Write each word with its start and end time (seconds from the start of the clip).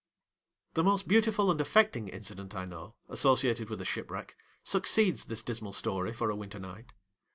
The 0.73 0.83
most 0.83 1.07
beautiful 1.07 1.51
and 1.51 1.61
affecting 1.61 2.07
incident 2.07 2.55
I 2.55 2.65
know, 2.65 2.95
associated 3.07 3.69
with 3.69 3.81
a 3.81 3.85
shipwreck, 3.85 4.35
succeeds 4.63 5.25
this 5.25 5.43
dismal 5.43 5.73
story 5.73 6.11
for 6.11 6.31
a 6.31 6.35
winter 6.35 6.57
night. 6.57 6.91